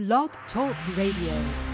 [0.00, 1.69] Blog Talk Radio.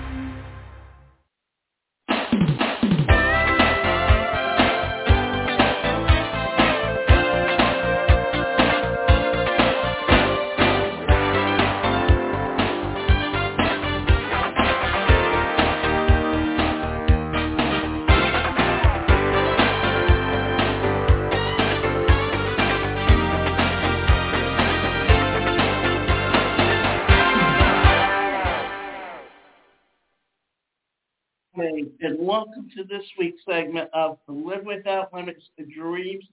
[32.00, 36.24] And welcome to this week's segment of Live Without Limits, the dreams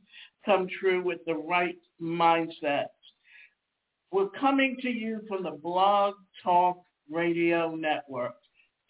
[0.45, 2.87] come true with the right mindset.
[4.11, 8.35] We're coming to you from the Blog Talk Radio Network.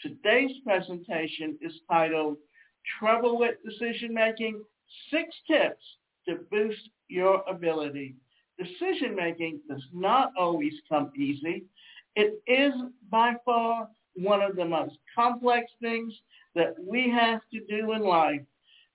[0.02, 2.38] Today's presentation is titled
[3.00, 4.64] Trouble with Decision Making,
[5.12, 5.84] Six Tips
[6.28, 8.16] to Boost Your Ability.
[8.58, 11.66] Decision making does not always come easy.
[12.16, 12.74] It is
[13.10, 16.14] by far one of the most complex things
[16.56, 18.42] that we have to do in life.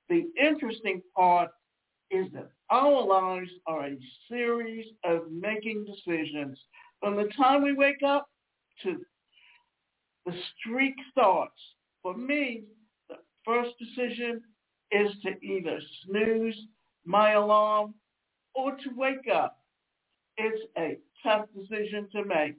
[0.08, 1.50] The interesting part
[2.10, 6.58] is that our lives are a series of making decisions.
[7.00, 8.28] From the time we wake up
[8.82, 8.98] to
[10.26, 11.60] the streak starts.
[12.02, 12.64] For me,
[13.08, 14.42] the first decision
[14.90, 16.58] is to either snooze
[17.04, 17.94] my alarm
[18.54, 19.58] or to wake up.
[20.36, 22.56] It's a tough decision to make.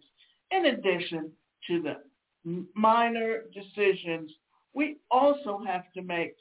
[0.52, 1.32] In addition
[1.68, 4.32] to the minor decisions,
[4.74, 6.36] we also have to make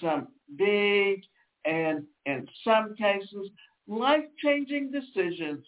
[0.00, 1.22] some big
[1.64, 3.50] and in some cases
[3.86, 5.64] life-changing decisions.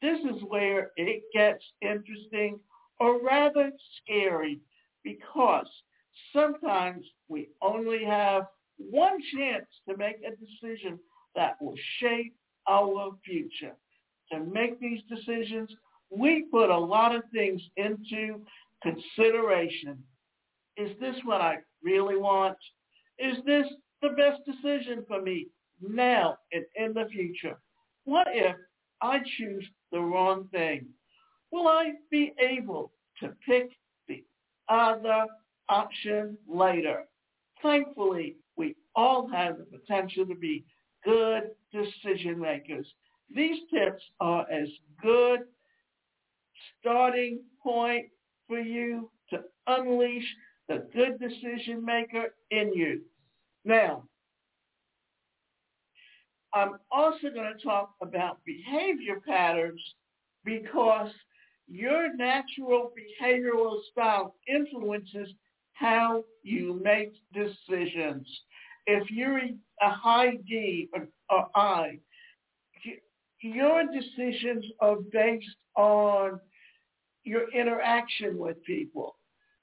[0.00, 2.58] This is where it gets interesting
[2.98, 3.70] or rather
[4.02, 4.60] scary
[5.04, 5.66] because
[6.32, 8.44] sometimes we only have
[8.76, 10.98] one chance to make a decision
[11.34, 12.34] that will shape
[12.68, 13.74] our future.
[14.32, 15.70] To make these decisions,
[16.10, 18.40] we put a lot of things into
[18.82, 20.02] consideration.
[20.76, 22.56] Is this what I really want?
[23.18, 23.66] Is this
[24.00, 25.48] the best decision for me
[25.80, 27.58] now and in the future?
[28.04, 28.56] What if
[29.00, 30.86] I choose the wrong thing?
[31.50, 33.70] Will I be able to pick
[34.08, 34.24] the
[34.68, 35.26] other
[35.68, 37.04] option later?
[37.62, 40.64] Thankfully, we all have the potential to be
[41.04, 42.86] good decision makers.
[43.34, 44.68] These tips are as
[45.02, 45.40] good
[46.80, 48.06] starting point
[48.48, 50.26] for you to unleash
[50.68, 53.02] the good decision maker in you.
[53.64, 54.04] Now,
[56.54, 59.80] I'm also going to talk about behavior patterns
[60.44, 61.10] because
[61.68, 65.28] your natural behavioral style influences
[65.72, 68.28] how you make decisions.
[68.86, 71.98] If you're a high D or, or I,
[73.40, 75.46] your decisions are based
[75.76, 76.40] on
[77.24, 79.16] your interaction with people.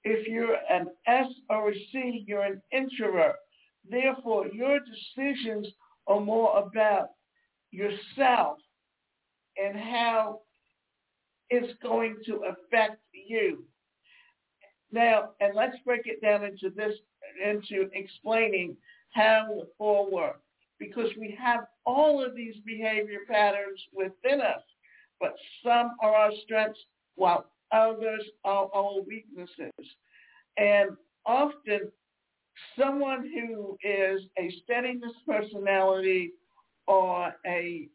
[0.03, 3.35] If you're an S or a C, you're an introvert.
[3.89, 5.67] Therefore, your decisions
[6.07, 7.09] are more about
[7.71, 8.57] yourself
[9.57, 10.41] and how
[11.49, 13.63] it's going to affect you.
[14.91, 16.93] Now, and let's break it down into this,
[17.43, 18.75] into explaining
[19.11, 20.41] how the four work.
[20.79, 24.61] Because we have all of these behavior patterns within us,
[25.19, 26.79] but some are our strengths
[27.15, 29.71] while others are our weaknesses.
[30.57, 30.91] And
[31.25, 31.91] often
[32.77, 36.31] someone who is a steadiness personality
[36.87, 37.87] or a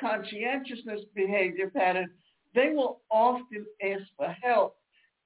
[0.00, 2.10] conscientiousness behavior pattern,
[2.54, 4.76] they will often ask for help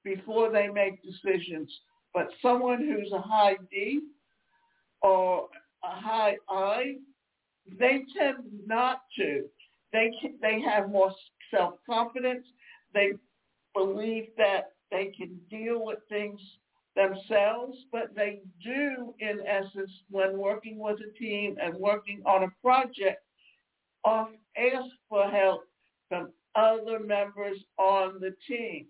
[0.03, 1.71] before they make decisions.
[2.13, 4.01] But someone who's a high D
[5.01, 5.47] or
[5.83, 6.95] a high I,
[7.79, 9.45] they tend not to.
[9.93, 11.13] They they have more
[11.53, 12.45] self-confidence.
[12.93, 13.11] They
[13.73, 16.39] believe that they can deal with things
[16.95, 22.51] themselves, but they do, in essence, when working with a team and working on a
[22.61, 23.23] project,
[24.03, 25.63] often ask for help
[26.09, 28.87] from other members on the team.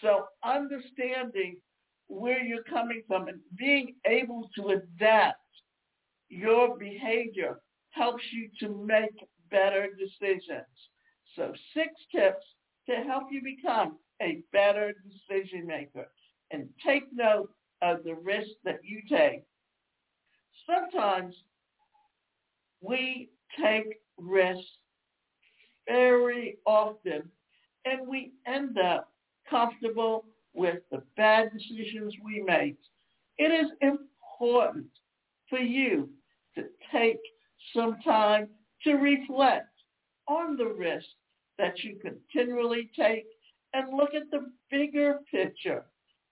[0.00, 1.56] So understanding
[2.08, 5.38] where you're coming from and being able to adapt
[6.28, 7.60] your behavior
[7.90, 9.14] helps you to make
[9.50, 10.66] better decisions.
[11.36, 12.44] So six tips
[12.86, 16.06] to help you become a better decision maker
[16.50, 17.50] and take note
[17.82, 19.42] of the risk that you take.
[20.66, 21.34] Sometimes
[22.80, 23.30] we
[23.62, 24.64] take risks
[25.86, 27.22] very often
[27.84, 29.12] and we end up
[29.48, 32.78] comfortable with the bad decisions we make.
[33.38, 34.86] It is important
[35.50, 36.08] for you
[36.54, 37.18] to take
[37.74, 38.48] some time
[38.84, 39.68] to reflect
[40.28, 41.10] on the risks
[41.58, 43.26] that you continually take
[43.72, 45.84] and look at the bigger picture,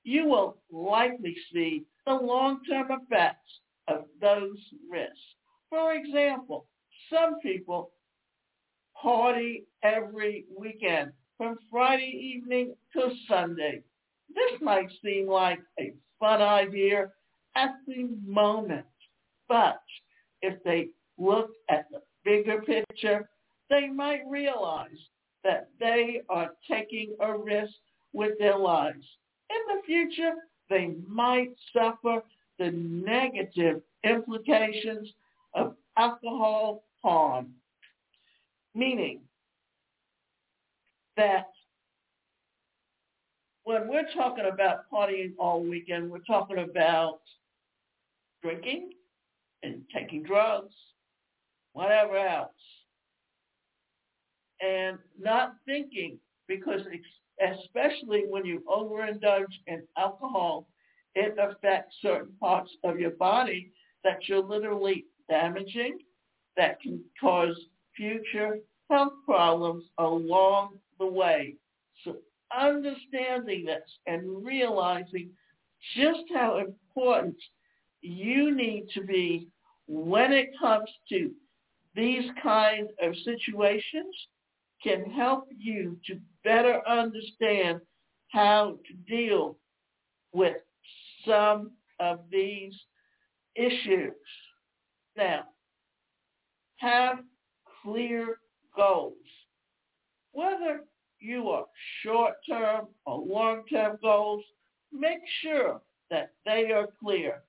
[0.05, 4.59] you will likely see the long-term effects of those
[4.91, 5.19] risks.
[5.71, 6.67] For example,
[7.11, 7.93] some people
[9.01, 13.83] party every weekend from Friday evening to Sunday.
[14.35, 17.11] This might seem like a fun idea
[17.57, 18.87] at the moment,
[19.49, 19.83] but
[20.41, 23.29] if they look at the bigger picture,
[23.71, 24.99] they might realize
[25.45, 27.75] that they are taking a risk
[28.13, 29.05] with their lives.
[29.51, 30.35] In the future,
[30.71, 32.23] they might suffer
[32.59, 35.13] the negative implications
[35.55, 37.49] of alcohol harm,
[38.75, 39.21] meaning
[41.17, 41.49] that
[43.65, 47.21] when we're talking about partying all weekend, we're talking about
[48.43, 48.91] drinking
[49.63, 50.75] and taking drugs,
[51.73, 52.51] whatever else,
[54.63, 56.81] and not thinking because
[57.41, 60.67] especially when you overindulge in alcohol,
[61.15, 63.73] it affects certain parts of your body
[64.05, 65.99] that you're literally damaging
[66.57, 67.57] that can cause
[67.97, 68.59] future
[68.91, 71.55] health problems along the way.
[72.05, 72.17] So
[72.57, 75.31] understanding this and realizing
[75.97, 77.37] just how important
[78.01, 79.49] you need to be
[79.87, 81.31] when it comes to
[81.95, 84.15] these kind of situations
[84.83, 87.81] can help you to better understand
[88.29, 89.57] how to deal
[90.33, 90.57] with
[91.27, 92.75] some of these
[93.55, 94.13] issues.
[95.17, 95.45] Now,
[96.77, 97.19] have
[97.83, 98.39] clear
[98.75, 99.15] goals.
[100.33, 100.85] Whether
[101.21, 101.67] you are
[102.03, 104.43] short-term or long-term goals,
[104.93, 105.81] make sure
[106.11, 107.43] that they are clear.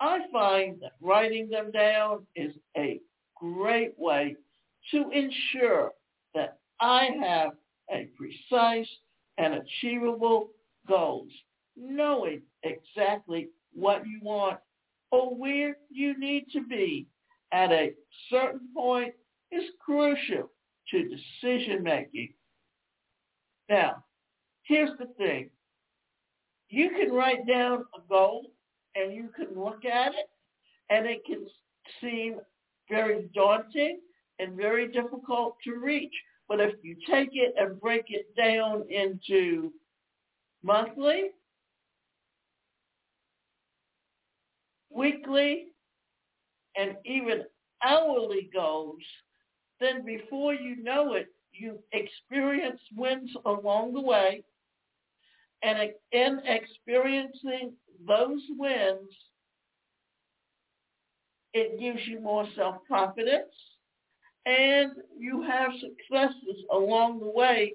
[0.00, 3.00] I find that writing them down is a
[3.36, 4.36] great way
[4.92, 5.92] to ensure
[6.80, 7.52] I have
[7.90, 8.88] a precise
[9.38, 10.50] and achievable
[10.88, 11.30] goals,
[11.76, 14.58] knowing exactly what you want
[15.10, 17.06] or where you need to be
[17.52, 17.92] at a
[18.30, 19.14] certain point
[19.50, 20.50] is crucial
[20.90, 22.32] to decision making.
[23.68, 24.04] Now,
[24.62, 25.50] here's the thing.
[26.68, 28.52] You can write down a goal
[28.94, 30.30] and you can look at it
[30.88, 31.46] and it can
[32.00, 32.40] seem
[32.88, 34.00] very daunting
[34.38, 36.14] and very difficult to reach.
[36.50, 39.72] But if you take it and break it down into
[40.64, 41.30] monthly,
[44.90, 45.68] weekly,
[46.76, 47.44] and even
[47.84, 48.98] hourly goals,
[49.78, 54.42] then before you know it, you experience wins along the way.
[55.62, 57.74] And in experiencing
[58.08, 59.08] those wins,
[61.54, 63.54] it gives you more self-confidence
[64.50, 67.72] and you have successes along the way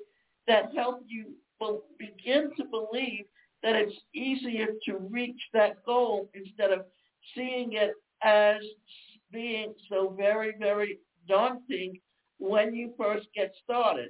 [0.48, 1.28] that help you
[1.98, 3.26] begin to believe
[3.64, 6.82] that it's easier to reach that goal instead of
[7.34, 7.94] seeing it
[8.24, 8.58] as
[9.32, 12.00] being so very, very daunting
[12.40, 14.10] when you first get started.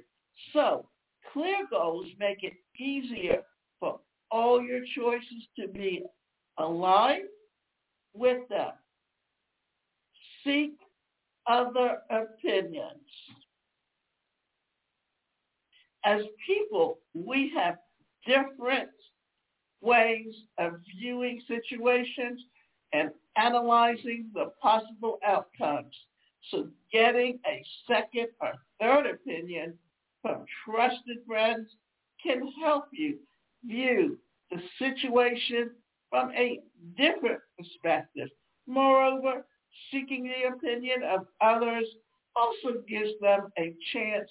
[0.52, 0.88] So
[1.32, 3.42] clear goals make it easier
[3.78, 6.02] for all your choices to be
[6.58, 7.28] aligned
[8.12, 8.72] with them.
[10.44, 10.72] Seek
[11.46, 13.08] other opinions.
[16.04, 17.76] As people, we have
[18.26, 18.90] different
[19.80, 22.40] ways of viewing situations
[22.92, 25.94] and analyzing the possible outcomes.
[26.50, 29.74] So getting a second or third opinion
[30.22, 31.68] from trusted friends
[32.22, 33.18] can help you
[33.64, 34.18] view
[34.50, 35.70] the situation
[36.10, 36.60] from a
[36.96, 38.28] different perspective.
[38.66, 39.44] Moreover,
[39.90, 41.86] seeking the opinion of others
[42.34, 44.30] also gives them a chance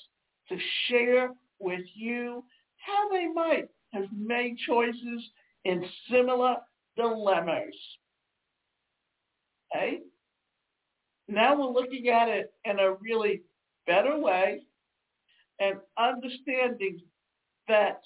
[0.50, 2.44] to share with you
[2.78, 5.30] how they might have made choices
[5.64, 6.58] in similar
[6.96, 7.76] dilemmas.
[9.76, 10.00] Okay?
[11.28, 13.42] Now we're looking at it in a really
[13.88, 14.62] better way
[15.60, 17.00] and understanding
[17.68, 18.02] that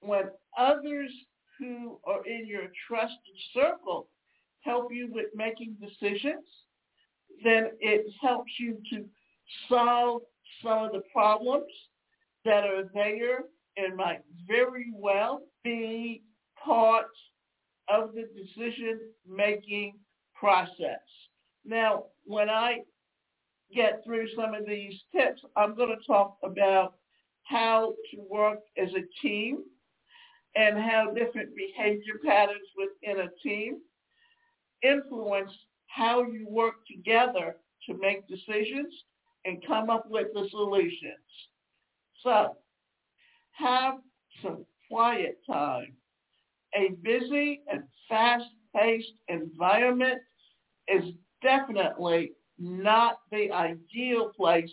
[0.00, 1.10] when others
[1.58, 3.18] who are in your trusted
[3.52, 4.08] circle
[4.60, 6.44] help you with making decisions,
[7.44, 9.04] then it helps you to
[9.68, 10.22] solve
[10.62, 11.72] some of the problems
[12.44, 13.44] that are there
[13.76, 16.22] and might very well be
[16.62, 17.06] part
[17.88, 19.94] of the decision-making
[20.34, 21.00] process.
[21.64, 22.78] Now, when I
[23.74, 26.94] get through some of these tips, I'm going to talk about
[27.44, 29.62] how to work as a team
[30.56, 33.78] and how different behavior patterns within a team
[34.82, 35.52] influence
[35.86, 37.56] how you work together
[37.86, 38.92] to make decisions
[39.44, 41.24] and come up with the solutions.
[42.22, 42.56] So
[43.52, 43.96] have
[44.42, 45.96] some quiet time
[46.74, 50.20] A busy and fast-paced environment
[50.88, 51.04] is
[51.42, 54.70] definitely not the ideal place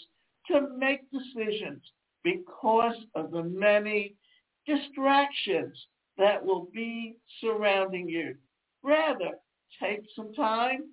[0.48, 1.82] to make decisions
[2.24, 4.16] because of the many
[4.66, 5.78] distractions
[6.18, 8.36] that will be surrounding you.
[8.84, 9.32] Rather,
[9.82, 10.86] take some time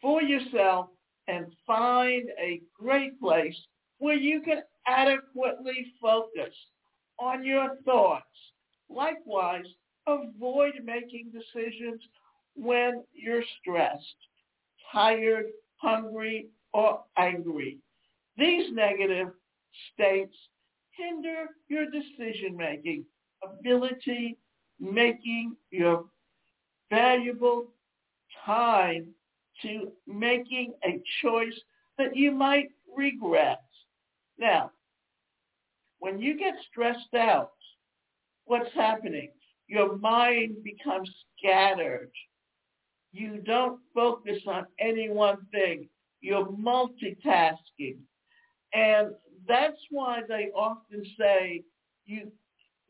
[0.00, 0.88] for yourself
[1.28, 3.56] and find a great place
[3.98, 6.54] where you can adequately focus
[7.18, 8.24] on your thoughts.
[8.88, 9.66] Likewise,
[10.06, 12.00] avoid making decisions
[12.56, 14.16] when you're stressed,
[14.92, 17.78] tired, hungry, or angry.
[18.36, 19.28] These negative
[19.92, 20.34] states
[20.96, 23.04] hinder your decision-making
[23.42, 24.36] ability,
[24.80, 26.04] making your
[26.90, 27.68] valuable
[28.44, 29.08] time
[29.62, 31.58] to making a choice
[31.98, 33.62] that you might regret.
[34.38, 34.70] Now,
[35.98, 37.52] when you get stressed out,
[38.46, 39.30] what's happening?
[39.68, 42.10] Your mind becomes scattered.
[43.12, 45.88] You don't focus on any one thing.
[46.20, 47.98] You're multitasking.
[48.72, 49.14] And
[49.46, 51.64] that's why they often say
[52.06, 52.30] you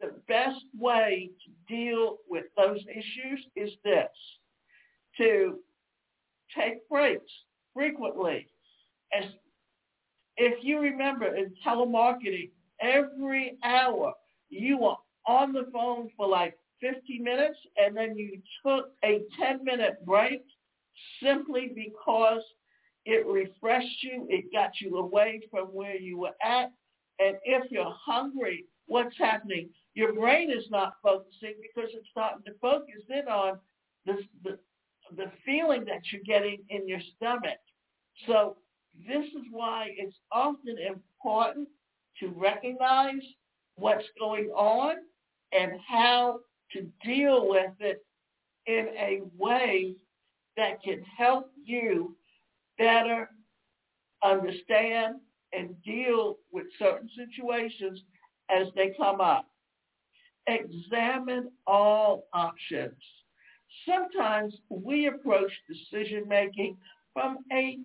[0.01, 4.09] the best way to deal with those issues is this,
[5.19, 5.59] to
[6.57, 7.31] take breaks
[7.75, 8.47] frequently.
[9.13, 9.25] As
[10.37, 12.51] if you remember in telemarketing,
[12.81, 14.13] every hour
[14.49, 19.65] you were on the phone for like 50 minutes and then you took a 10
[19.65, 20.43] minute break
[21.23, 22.43] simply because
[23.05, 26.73] it refreshed you, it got you away from where you were at.
[27.19, 29.71] And if you're hungry, what's happening?
[29.95, 33.59] Your brain is not focusing because it's starting to focus in on
[34.07, 34.15] the,
[34.45, 34.59] the,
[35.17, 37.59] the feeling that you're getting in your stomach.
[38.27, 38.57] So
[39.07, 41.69] this is why it's often important
[42.21, 43.23] to recognize
[43.77, 44.97] what's going on
[45.53, 46.41] and how
[46.73, 48.05] to deal with it
[48.67, 49.97] in a way
[50.57, 52.15] that can help you
[52.79, 53.31] better
[54.23, 55.17] understand
[55.53, 58.01] and deal with certain situations
[58.51, 59.47] as they come up.
[60.47, 63.03] Examine all options.
[63.87, 66.77] Sometimes we approach decision making
[67.13, 67.79] from a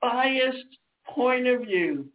[0.00, 2.08] biased point of view.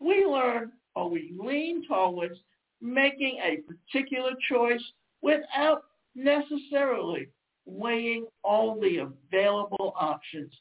[0.00, 2.38] We learn or we lean towards
[2.80, 4.82] making a particular choice
[5.22, 7.28] without necessarily
[7.66, 10.52] weighing all the available options.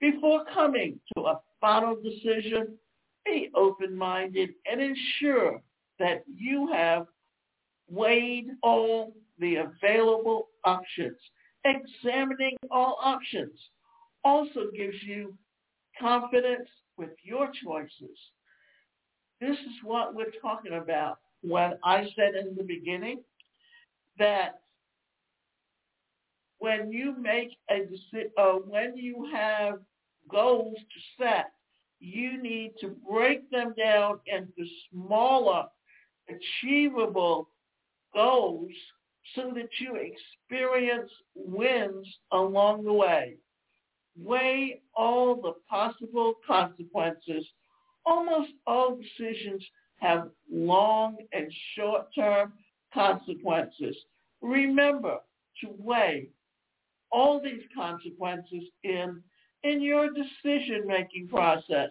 [0.00, 2.76] Before coming to a final decision,
[3.24, 5.60] be open-minded and ensure
[5.98, 7.06] that you have
[7.88, 11.18] weighed all the available options.
[11.64, 13.58] Examining all options
[14.24, 15.34] also gives you
[16.00, 18.16] confidence with your choices.
[19.40, 23.22] This is what we're talking about when I said in the beginning
[24.18, 24.60] that
[26.58, 29.80] when you make a decision, uh, when you have
[30.30, 31.52] goals to set,
[31.98, 35.64] you need to break them down into smaller,
[36.28, 37.48] achievable
[38.14, 38.70] goals
[39.34, 43.36] so that you experience wins along the way.
[44.18, 47.46] Weigh all the possible consequences.
[48.04, 49.64] Almost all decisions
[49.96, 52.52] have long and short-term
[52.92, 53.96] consequences.
[54.42, 55.18] Remember
[55.62, 56.28] to weigh
[57.10, 59.22] all these consequences in
[59.62, 61.90] in your decision-making process.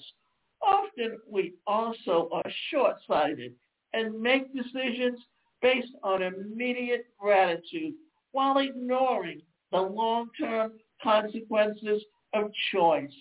[0.61, 3.53] Often we also are short-sighted
[3.93, 5.19] and make decisions
[5.62, 7.94] based on immediate gratitude
[8.32, 9.41] while ignoring
[9.72, 12.03] the long-term consequences
[12.34, 13.13] of choice.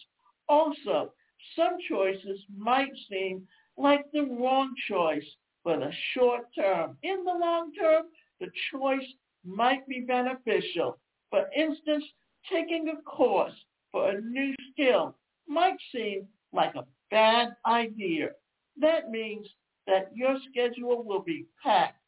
[0.48, 1.12] Also,
[1.56, 5.24] some choices might seem like the wrong choice
[5.62, 6.96] for the short term.
[7.02, 8.06] In the long term,
[8.40, 9.06] the choice
[9.44, 10.98] might be beneficial.
[11.30, 12.04] For instance,
[12.50, 13.54] taking a course
[13.92, 15.16] for a new skill
[15.46, 18.30] might seem like a bad idea.
[18.76, 19.46] That means
[19.86, 21.99] that your schedule will be packed,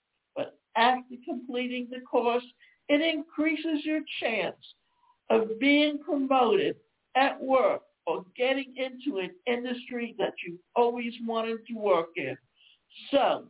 [0.77, 2.45] after completing the course,
[2.89, 4.57] it increases your chance
[5.31, 6.77] of being promoted
[7.15, 12.37] at work or getting into an industry that you've always wanted to work in.
[13.11, 13.45] So,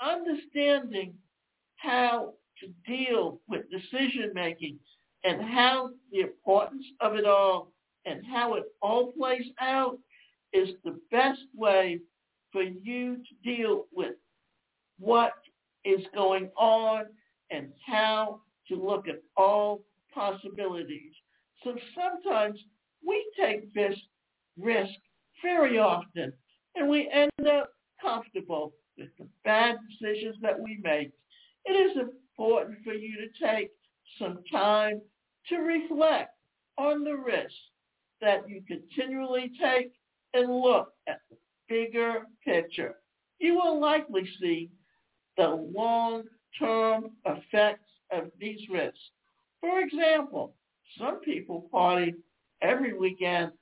[0.00, 1.14] understanding
[1.76, 4.78] how to deal with decision making
[5.24, 7.72] and how the importance of it all
[8.04, 9.98] and how it all plays out
[10.52, 12.00] is the best way
[12.50, 14.14] for you to deal with
[14.98, 15.32] what
[15.84, 17.04] is going on
[17.50, 19.82] and how to look at all
[20.14, 21.12] possibilities.
[21.64, 22.58] So sometimes
[23.06, 23.96] we take this
[24.58, 24.94] risk
[25.42, 26.32] very often
[26.74, 27.70] and we end up
[28.00, 31.10] comfortable with the bad decisions that we make.
[31.64, 33.70] It is important for you to take
[34.18, 35.00] some time
[35.48, 36.30] to reflect
[36.78, 37.54] on the risks
[38.20, 39.92] that you continually take
[40.34, 41.36] and look at the
[41.68, 42.96] bigger picture.
[43.38, 44.70] You will likely see
[45.36, 48.98] the long-term effects of these risks.
[49.60, 50.54] For example,
[50.98, 52.14] some people party
[52.60, 53.52] every weekend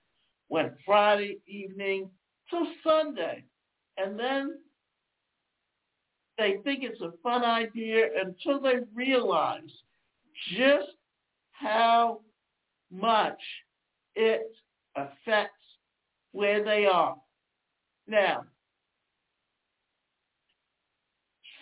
[0.49, 2.11] when Friday evening
[2.49, 3.45] till Sunday.
[3.97, 4.59] And then
[6.39, 9.71] they think it's a fun idea until they realize
[10.57, 10.89] just
[11.53, 12.21] how
[12.91, 13.41] much
[14.15, 14.51] it
[14.97, 15.55] affects
[16.33, 17.17] where they are.
[18.09, 18.45] Now,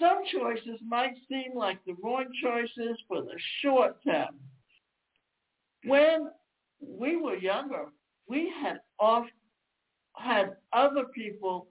[0.00, 4.36] some choices might seem like the wrong choices for the short term.
[5.84, 6.28] When
[6.80, 7.86] we were younger,
[8.28, 9.26] we had off,
[10.16, 11.68] had other people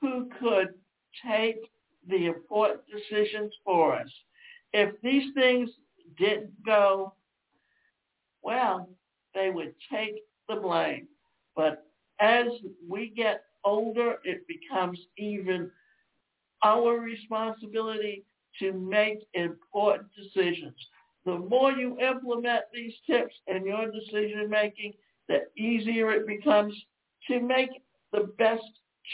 [0.00, 0.74] who could
[1.26, 1.58] take
[2.08, 4.08] the important decisions for us.
[4.72, 5.70] If these things
[6.18, 7.14] didn't go
[8.42, 8.88] well,
[9.34, 11.08] they would take the blame.
[11.54, 11.86] But
[12.20, 12.46] as
[12.88, 15.70] we get older, it becomes even
[16.62, 18.24] our responsibility
[18.58, 20.74] to make important decisions.
[21.24, 24.94] The more you implement these tips in your decision making,
[25.28, 26.74] the easier it becomes
[27.28, 27.70] to make
[28.12, 28.64] the best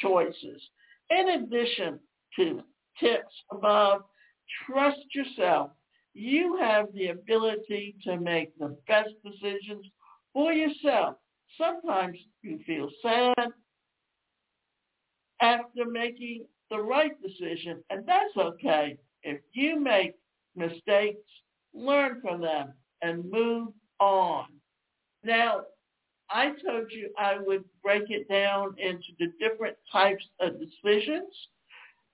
[0.01, 0.63] choices.
[1.11, 1.99] In addition
[2.37, 2.63] to
[3.01, 4.03] tips above,
[4.67, 5.71] trust yourself.
[6.15, 9.85] You have the ability to make the best decisions
[10.33, 11.17] for yourself.
[11.59, 13.49] Sometimes you feel sad
[15.41, 18.99] after making the right decision, and that's okay.
[19.23, 20.15] If you make
[20.57, 21.21] mistakes,
[21.73, 23.69] learn from them and move
[24.01, 24.47] on.
[25.23, 25.63] Now,
[26.31, 31.33] I told you I would break it down into the different types of decisions.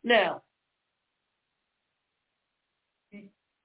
[0.04, 0.42] Now,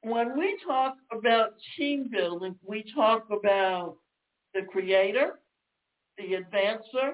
[0.02, 3.98] when we talk about team building, we talk about
[4.54, 5.40] the creator,
[6.18, 7.14] the advancer,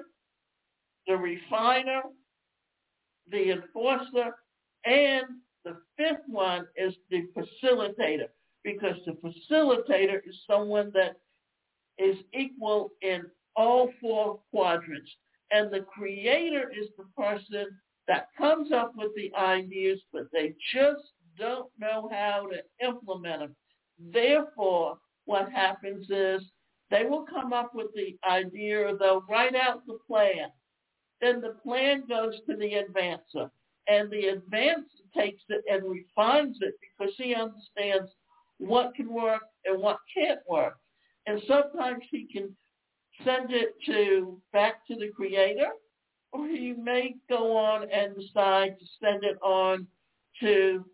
[1.08, 2.02] the refiner,
[3.32, 4.36] the enforcer,
[4.86, 5.26] and
[5.64, 8.28] the fifth one is the facilitator
[8.64, 11.18] because the facilitator is someone that
[11.98, 13.24] is equal in
[13.56, 15.10] all four quadrants.
[15.52, 17.68] And the creator is the person
[18.08, 21.04] that comes up with the ideas, but they just
[21.38, 23.56] don't know how to implement them.
[24.12, 26.42] Therefore, what happens is
[26.90, 30.50] they will come up with the idea or they'll write out the plan.
[31.22, 33.50] Then the plan goes to the advancer.
[33.88, 38.12] And the advancer takes it and refines it because he understands
[38.58, 40.78] what can work and what can't work.
[41.28, 42.56] And sometimes he can
[43.24, 45.70] send it to back to the creator,
[46.32, 49.88] or he may go on and decide to send it on
[50.40, 50.86] to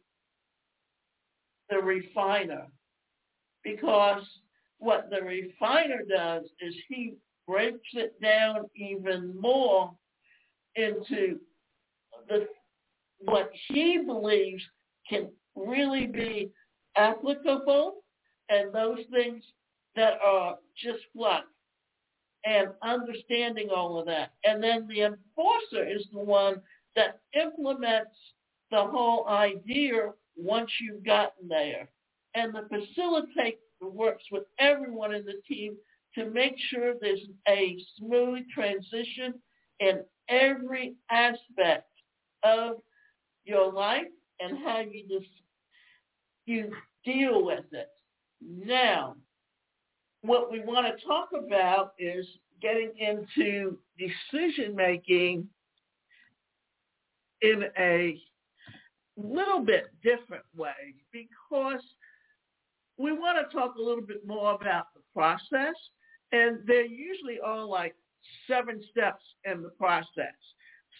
[1.69, 2.67] the refiner.
[3.63, 4.23] Because
[4.79, 7.15] what the refiner does is he
[7.47, 9.91] breaks it down even more
[10.77, 11.39] into
[12.29, 12.47] the
[13.19, 14.63] what he believes
[15.09, 16.51] can really be
[16.95, 18.03] applicable
[18.49, 19.43] and those things
[19.95, 21.43] that are just fluff
[22.45, 24.31] and understanding all of that.
[24.45, 26.61] And then the enforcer is the one
[26.95, 28.15] that implements
[28.71, 31.89] the whole idea once you've gotten there.
[32.35, 35.75] And the facilitator works with everyone in the team
[36.15, 39.33] to make sure there's a smooth transition
[39.79, 41.89] in every aspect
[42.43, 42.77] of
[43.45, 44.07] your life
[44.39, 45.31] and how you just
[46.45, 46.71] you
[47.03, 47.89] deal with it.
[48.41, 49.15] Now,
[50.21, 52.25] what we want to talk about is
[52.61, 55.47] getting into decision making
[57.41, 58.19] in a
[59.15, 61.81] little bit different way because
[62.97, 65.75] we want to talk a little bit more about the process
[66.31, 67.95] and there usually are like
[68.47, 70.35] seven steps in the process.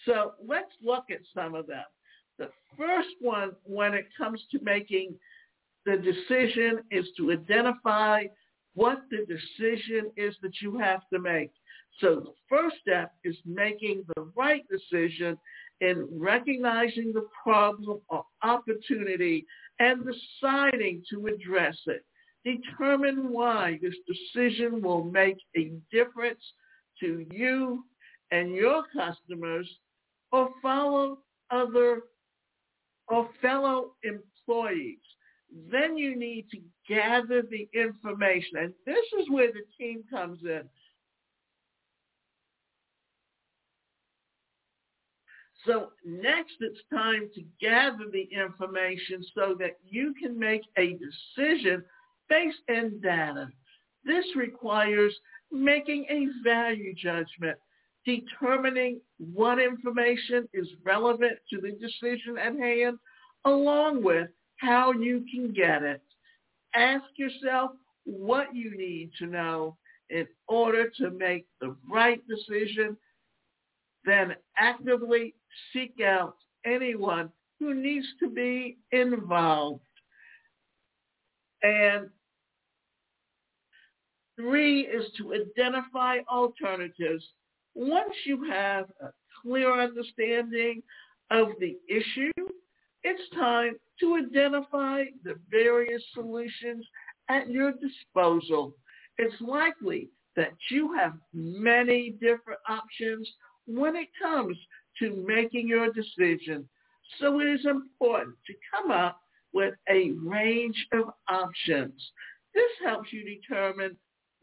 [0.06, 1.84] So let's look at some of them.
[2.38, 5.16] The first one when it comes to making
[5.86, 8.26] the decision is to identify
[8.76, 11.52] what the decision is that you have to make.
[12.00, 15.38] So the first step is making the right decision
[15.82, 19.46] in recognizing the problem or opportunity
[19.80, 22.06] and deciding to address it.
[22.46, 26.44] Determine why this decision will make a difference
[27.02, 27.84] to you
[28.32, 29.70] and your customers
[30.32, 31.20] or follow
[31.52, 32.02] other
[33.08, 35.00] or fellow employees.
[35.72, 38.58] Then you need to gather the information.
[38.58, 40.64] And this is where the team comes in.
[45.66, 51.84] So next it's time to gather the information so that you can make a decision
[52.30, 53.50] based in data.
[54.06, 55.14] This requires
[55.52, 57.58] making a value judgment,
[58.06, 59.00] determining
[59.34, 62.98] what information is relevant to the decision at hand,
[63.46, 66.02] along with how you can get it.
[66.76, 67.72] Ask yourself
[68.06, 69.78] what you need to know
[70.10, 72.96] in order to make the right decision,
[74.06, 75.34] then actively
[75.74, 77.30] seek out anyone
[77.60, 79.82] who needs to be involved.
[81.64, 82.10] And
[84.38, 87.23] three is to identify alternatives.
[87.76, 89.10] Once you have a
[89.41, 90.82] clear understanding
[91.30, 92.32] of the issue,
[93.04, 96.86] it's time to identify the various solutions
[97.30, 98.73] at your disposal.
[99.17, 103.30] It's likely that you have many different options
[103.65, 104.58] when it comes
[105.00, 106.67] to making your decision.
[107.19, 109.19] So it is important to come up
[109.54, 112.12] with a range of options.
[112.54, 113.95] This helps you determine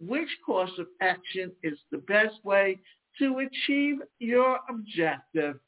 [0.07, 2.79] which course of action is the best way
[3.19, 5.59] to achieve your objective.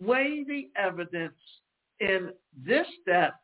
[0.00, 1.34] Weigh the evidence.
[2.00, 3.34] In this step,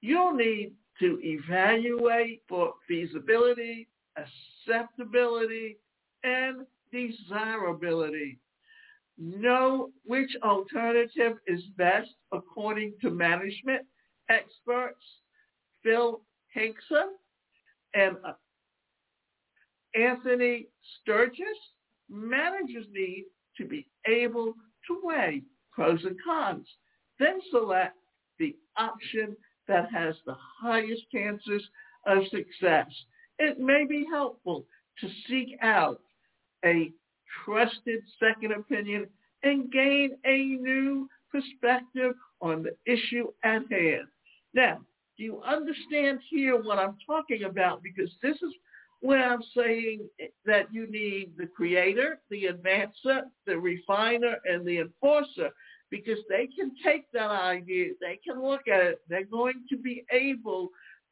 [0.00, 5.78] you'll need to evaluate for feasibility, acceptability,
[6.24, 8.38] and desirability.
[9.18, 13.86] Know which alternative is best according to management
[14.28, 15.04] experts
[15.82, 17.14] Phil Hinkson
[17.94, 18.16] and
[19.96, 20.66] Anthony
[21.00, 21.58] Sturgis.
[22.08, 23.24] Managers need
[23.56, 24.54] to be able
[24.86, 26.68] to weigh pros and cons,
[27.18, 27.96] then select
[28.38, 31.62] the option that has the highest chances
[32.06, 32.86] of success.
[33.38, 34.66] It may be helpful
[35.00, 36.00] to seek out
[36.64, 36.92] a
[37.44, 39.08] trusted second opinion
[39.42, 44.06] and gain a new perspective on the issue at hand.
[44.54, 44.80] Now,
[45.18, 47.82] do you understand here what I'm talking about?
[47.82, 48.52] Because this is
[49.00, 50.08] where I'm saying
[50.46, 55.50] that you need the creator, the advancer, the refiner, and the enforcer
[55.90, 60.04] because they can take that idea, they can look at it, they're going to be
[60.10, 60.70] able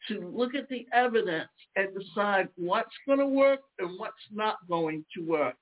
[0.08, 5.04] to look at the evidence and decide what's going to work and what's not going
[5.16, 5.54] to work.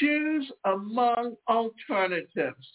[0.00, 2.66] Choose among alternatives.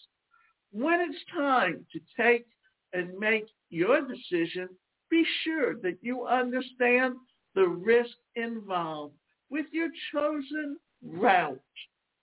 [0.72, 2.46] When it's time to take
[2.92, 4.68] and make your decision,
[5.10, 7.16] be sure that you understand
[7.54, 9.14] the risk involved
[9.50, 11.60] with your chosen route.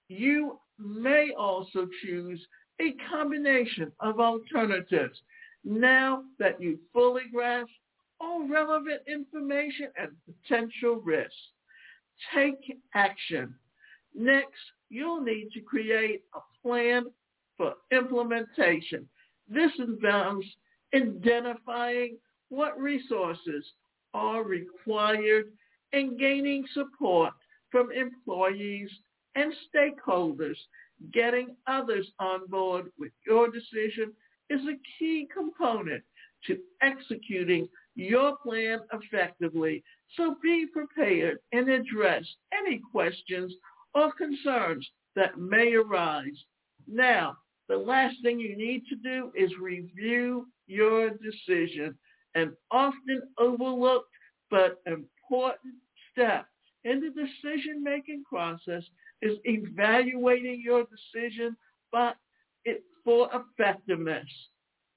[0.08, 2.46] You may also choose
[2.80, 5.20] a combination of alternatives
[5.64, 7.70] now that you fully grasp
[8.20, 11.34] all relevant information and potential risks.
[12.34, 13.54] Take action.
[14.16, 14.58] Next,
[14.90, 17.06] you'll need to create a plan
[17.58, 19.08] for implementation.
[19.50, 20.46] This involves
[20.96, 22.18] identifying
[22.50, 23.66] what resources
[24.18, 25.52] are required
[25.94, 27.34] in gaining support
[27.72, 28.90] from employees
[29.36, 30.58] and stakeholders.
[31.14, 34.14] Getting others on board with your decision
[34.50, 36.04] is a key component
[36.48, 39.84] to executing your plan effectively.
[40.16, 43.54] So be prepared and address any questions
[43.94, 46.38] or concerns that may arise.
[46.88, 47.38] Now,
[47.70, 51.96] the last thing you need to do is review your decision,
[52.38, 54.12] an often overlooked
[54.52, 55.74] but important
[56.12, 56.46] step
[56.84, 58.84] in the decision-making process
[59.22, 61.58] is evaluating your decision
[61.92, 62.16] but
[62.64, 64.28] it, for effectiveness.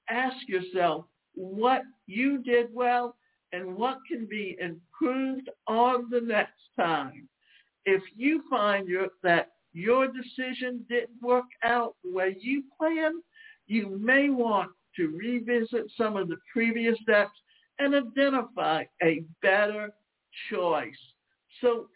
[0.09, 3.15] Ask yourself what you did well
[3.53, 7.27] and what can be improved on the next time.
[7.85, 13.23] If you find your, that your decision didn't work out the way you planned,
[13.67, 17.31] you may want to revisit some of the previous steps
[17.79, 19.91] and identify a better
[20.49, 20.93] choice.
[21.61, 21.87] So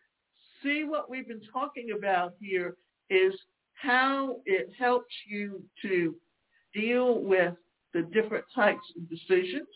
[0.64, 2.76] see what we've been talking about here
[3.10, 3.34] is
[3.74, 6.16] how it helps you to
[6.74, 7.54] deal with
[7.94, 9.68] the different types of decisions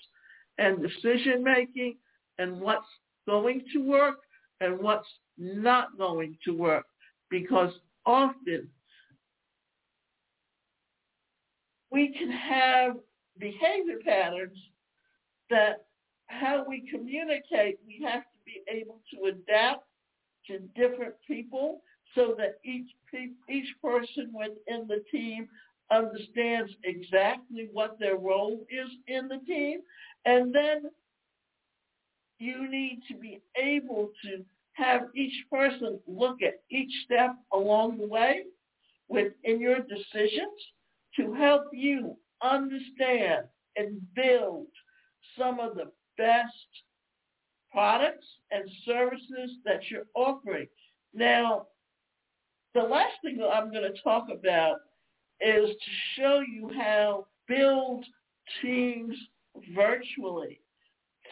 [0.58, 1.98] and decision making
[2.38, 2.88] and what's
[3.28, 4.18] going to work
[4.62, 6.86] and what's not going to work
[7.30, 7.72] because
[8.06, 8.68] often
[11.92, 12.96] we can have
[13.40, 14.58] behavior patterns
[15.50, 15.86] that
[16.28, 19.86] how we communicate, we have to be able to adapt
[20.48, 21.82] to different people
[22.16, 22.90] so that each
[23.50, 25.48] each person within the team
[25.92, 29.80] understands exactly what their role is in the team.
[30.26, 30.92] And then
[32.38, 38.08] you need to be able to have each person look at each step along the
[38.08, 38.44] way
[39.10, 40.60] within your decisions
[41.16, 44.68] to help you understand and build
[45.38, 46.54] some of the best
[47.72, 50.68] products and services that you're offering.
[51.14, 51.68] Now,
[52.74, 54.78] the last thing that I'm going to talk about
[55.42, 58.06] is to show you how build
[58.62, 59.16] teams
[59.76, 60.60] virtually.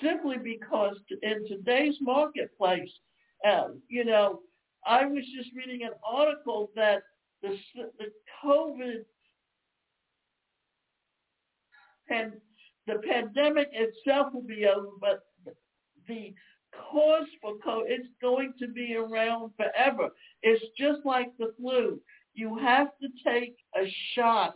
[0.02, 2.90] Simply because in today's marketplace,
[3.48, 4.42] uh, you know,
[4.86, 7.04] I was just reading an article that
[7.42, 7.58] the,
[7.98, 8.12] the
[8.44, 9.06] COVID
[12.10, 12.34] and
[12.86, 15.24] the pandemic itself will be over, but
[16.08, 16.34] the
[16.92, 20.10] cause for COVID, it's going to be around forever.
[20.42, 22.00] It's just like the flu.
[22.34, 24.56] You have to take a shot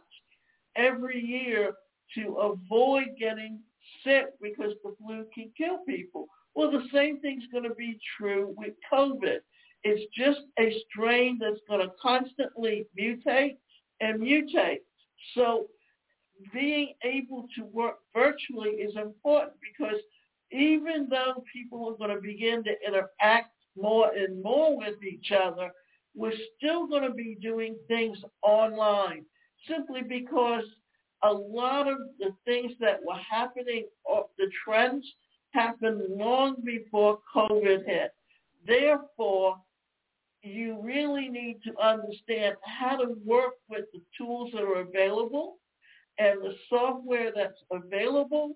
[0.76, 1.74] every year
[2.16, 3.60] to avoid getting
[4.04, 6.28] sick because the flu can kill people.
[6.54, 9.40] Well, the same thing's going to be true with COVID.
[9.84, 13.58] It's just a strain that's going to constantly mutate
[14.00, 14.82] and mutate.
[15.36, 15.68] So
[16.54, 20.00] being able to work virtually is important because
[20.52, 25.72] even though people are going to begin to interact more and more with each other,
[26.16, 29.26] we're still going to be doing things online
[29.68, 30.64] simply because
[31.24, 35.06] a lot of the things that were happening, uh, the trends
[35.52, 38.12] happened long before COVID hit.
[38.66, 39.58] Therefore,
[40.44, 45.58] you really need to understand how to work with the tools that are available
[46.20, 48.56] and the software that's available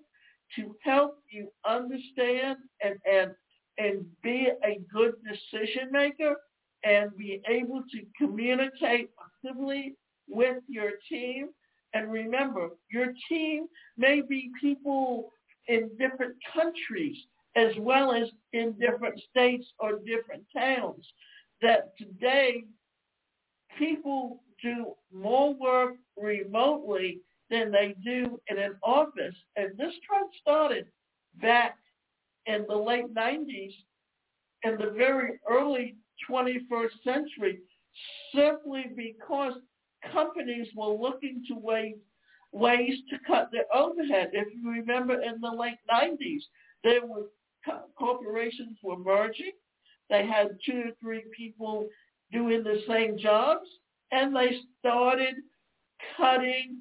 [0.54, 3.32] to help you understand and, and,
[3.78, 6.36] and be a good decision maker
[6.84, 9.10] and be able to communicate
[9.44, 9.94] effectively
[10.28, 11.48] with your team.
[11.94, 13.66] And remember, your team
[13.96, 15.30] may be people
[15.68, 17.16] in different countries
[17.56, 21.04] as well as in different states or different towns.
[21.62, 22.64] That today
[23.78, 29.34] people do more work remotely than they do in an office.
[29.56, 30.86] And this trend started
[31.40, 31.78] back
[32.46, 33.74] in the late 90s
[34.64, 35.96] and the very early
[36.28, 37.58] 21st century
[38.34, 39.52] simply because
[40.12, 41.96] companies were looking to ways,
[42.52, 44.30] ways to cut their overhead.
[44.32, 46.42] If you remember in the late 90s,
[46.84, 47.26] there were
[47.98, 49.52] corporations were merging.
[50.08, 51.88] They had two or three people
[52.32, 53.68] doing the same jobs,
[54.12, 55.36] and they started
[56.16, 56.80] cutting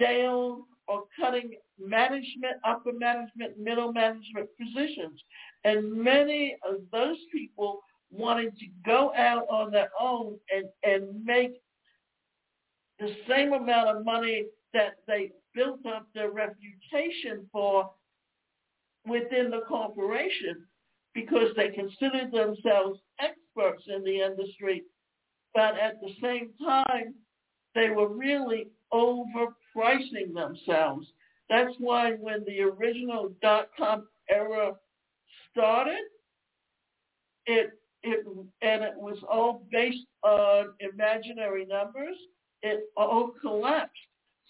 [0.00, 5.20] down or cutting management, upper management, middle management positions.
[5.64, 7.80] And many of those people
[8.10, 11.60] wanted to go out on their own and, and make
[12.98, 17.90] the same amount of money that they built up their reputation for
[19.06, 20.64] within the corporation
[21.14, 24.82] because they considered themselves experts in the industry,
[25.54, 27.14] but at the same time,
[27.74, 28.68] they were really
[29.76, 31.06] overpricing themselves.
[31.48, 34.74] That's why when the original dot-com era
[35.52, 36.02] started,
[37.46, 37.70] it
[38.02, 38.26] it
[38.62, 42.16] and it was all based on imaginary numbers.
[42.62, 43.92] It all collapsed.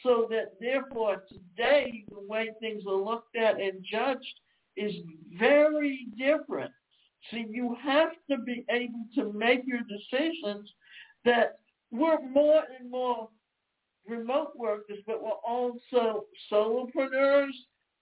[0.03, 4.41] So that therefore today the way things are looked at and judged
[4.77, 4.93] is
[5.39, 6.73] very different.
[7.31, 10.71] So you have to be able to make your decisions
[11.25, 11.59] that
[11.91, 13.29] we're more and more
[14.09, 17.53] remote workers, but we're also solopreneurs,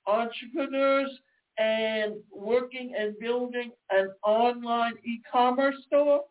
[0.07, 1.11] entrepreneurs,
[1.59, 6.23] and working and building an online e-commerce store.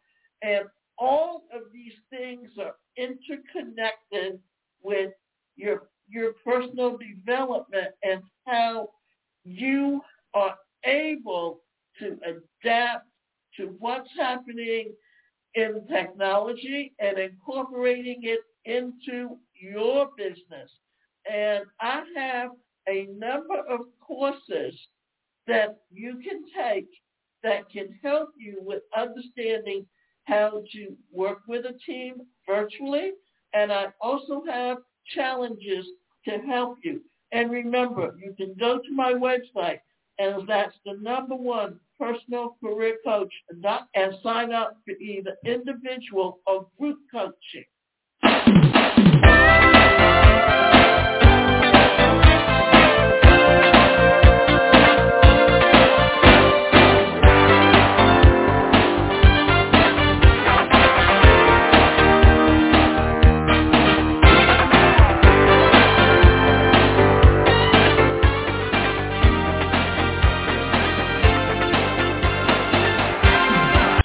[0.42, 0.66] And
[0.98, 4.40] all of these things are interconnected
[4.82, 5.12] with
[5.56, 8.90] your your personal development and how
[9.46, 10.02] you
[10.34, 10.56] are
[10.86, 11.62] able
[12.00, 13.08] to adapt
[13.58, 14.92] to what's happening
[15.56, 20.70] in technology and incorporating it into your business.
[21.32, 22.52] And I have
[22.88, 24.76] a number of courses
[25.48, 26.90] that you can take
[27.44, 29.86] that can help you with understanding
[30.26, 33.12] how to work with a team virtually.
[33.54, 34.78] And I also have
[35.14, 35.86] challenges
[36.26, 37.02] to help you.
[37.32, 39.80] And remember, you can go to my website,
[40.20, 43.34] and that's the number one personal career coach
[43.96, 47.66] and sign up for either individual or group coaching.